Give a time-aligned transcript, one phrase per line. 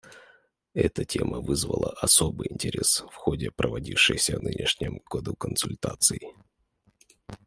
[0.73, 6.21] Эта тема вызвала особый интерес в ходе проводившихся в нынешнем году консультаций.